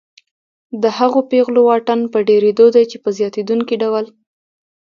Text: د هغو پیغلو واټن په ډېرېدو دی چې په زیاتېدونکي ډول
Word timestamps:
د 0.81 0.83
هغو 0.97 1.19
پیغلو 1.31 1.61
واټن 1.67 1.99
په 2.13 2.19
ډېرېدو 2.29 2.65
دی 2.75 2.83
چې 2.91 2.97
په 3.03 3.09
زیاتېدونکي 3.17 3.75
ډول 3.83 4.05